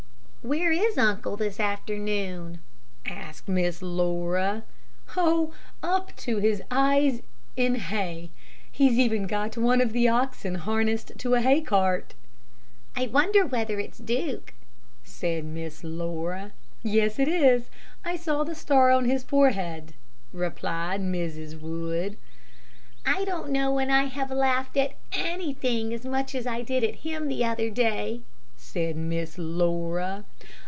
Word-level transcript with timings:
"Where 0.43 0.71
is 0.71 0.97
uncle 0.97 1.37
this 1.37 1.59
afternoon?" 1.59 2.61
asked 3.05 3.47
Miss 3.47 3.83
Laura. 3.83 4.63
"Oh, 5.15 5.53
up 5.83 6.15
to 6.15 6.37
his 6.37 6.63
eyes 6.71 7.21
in 7.55 7.75
hay. 7.75 8.31
He's 8.71 8.97
even 8.97 9.27
got 9.27 9.55
one 9.55 9.81
of 9.81 9.93
the 9.93 10.07
oxen 10.07 10.55
harnessed 10.55 11.11
to 11.19 11.35
a 11.35 11.41
hay 11.41 11.61
cart." 11.61 12.15
"I 12.95 13.05
wonder 13.05 13.45
whether 13.45 13.79
it's 13.79 13.99
Duke?" 13.99 14.55
said 15.03 15.45
Miss 15.45 15.83
Laura. 15.83 16.53
"Yes, 16.81 17.19
it 17.19 17.27
is. 17.27 17.69
I 18.03 18.15
saw 18.15 18.43
the 18.43 18.55
star 18.55 18.89
on 18.89 19.05
his 19.05 19.23
forehead," 19.23 19.93
replied 20.33 21.01
Mrs. 21.01 21.61
Wood. 21.61 22.17
"I 23.05 23.25
don't 23.25 23.51
know 23.51 23.71
when 23.71 23.91
I 23.91 24.05
have 24.05 24.31
laughed 24.31 24.75
at 24.75 24.93
anything 25.13 25.93
as 25.93 26.03
much 26.03 26.33
as 26.33 26.47
I 26.47 26.63
did 26.63 26.83
at 26.83 26.95
him 27.05 27.27
the 27.27 27.45
other 27.45 27.69
day," 27.69 28.21
said 28.63 28.95
Miss 28.95 29.39
Laura. 29.39 30.23